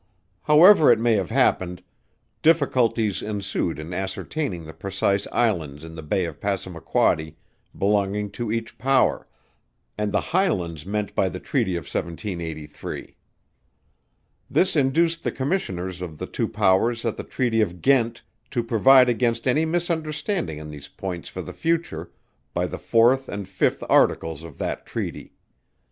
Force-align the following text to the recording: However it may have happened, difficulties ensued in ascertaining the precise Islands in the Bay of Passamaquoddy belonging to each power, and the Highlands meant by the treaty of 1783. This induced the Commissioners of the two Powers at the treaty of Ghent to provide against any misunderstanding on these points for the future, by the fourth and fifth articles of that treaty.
However 0.41 0.91
it 0.91 0.97
may 0.97 1.13
have 1.13 1.29
happened, 1.29 1.83
difficulties 2.41 3.21
ensued 3.21 3.77
in 3.77 3.93
ascertaining 3.93 4.65
the 4.65 4.73
precise 4.73 5.27
Islands 5.31 5.83
in 5.83 5.93
the 5.93 6.01
Bay 6.01 6.25
of 6.25 6.41
Passamaquoddy 6.41 7.37
belonging 7.77 8.31
to 8.31 8.51
each 8.51 8.79
power, 8.79 9.27
and 9.99 10.11
the 10.11 10.19
Highlands 10.33 10.87
meant 10.87 11.13
by 11.13 11.29
the 11.29 11.39
treaty 11.39 11.75
of 11.75 11.83
1783. 11.83 13.15
This 14.49 14.75
induced 14.75 15.21
the 15.23 15.31
Commissioners 15.31 16.01
of 16.01 16.17
the 16.17 16.25
two 16.25 16.47
Powers 16.47 17.05
at 17.05 17.15
the 17.15 17.23
treaty 17.23 17.61
of 17.61 17.83
Ghent 17.83 18.23
to 18.49 18.63
provide 18.63 19.07
against 19.07 19.47
any 19.47 19.65
misunderstanding 19.65 20.59
on 20.59 20.71
these 20.71 20.87
points 20.87 21.29
for 21.29 21.43
the 21.43 21.53
future, 21.53 22.09
by 22.55 22.65
the 22.65 22.79
fourth 22.79 23.29
and 23.29 23.47
fifth 23.47 23.83
articles 23.87 24.43
of 24.43 24.57
that 24.57 24.83
treaty. 24.87 25.33